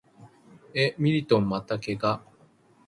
[0.73, 2.23] え、ミリトンまた怪我？